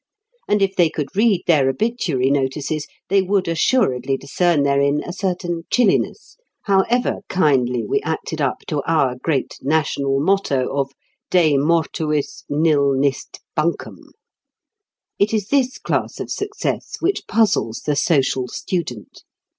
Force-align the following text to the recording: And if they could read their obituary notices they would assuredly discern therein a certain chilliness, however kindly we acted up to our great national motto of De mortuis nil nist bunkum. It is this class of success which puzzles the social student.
And 0.47 0.63
if 0.63 0.75
they 0.75 0.89
could 0.89 1.15
read 1.15 1.43
their 1.45 1.69
obituary 1.69 2.31
notices 2.31 2.87
they 3.09 3.21
would 3.21 3.47
assuredly 3.47 4.17
discern 4.17 4.63
therein 4.63 5.03
a 5.05 5.13
certain 5.13 5.65
chilliness, 5.69 6.37
however 6.63 7.17
kindly 7.29 7.85
we 7.85 8.01
acted 8.01 8.41
up 8.41 8.61
to 8.69 8.81
our 8.91 9.15
great 9.15 9.59
national 9.61 10.19
motto 10.19 10.75
of 10.75 10.89
De 11.29 11.55
mortuis 11.55 12.45
nil 12.49 12.95
nist 12.97 13.41
bunkum. 13.55 13.99
It 15.19 15.35
is 15.35 15.49
this 15.49 15.77
class 15.77 16.19
of 16.19 16.31
success 16.31 16.95
which 16.99 17.27
puzzles 17.27 17.83
the 17.85 17.95
social 17.95 18.47
student. 18.47 19.21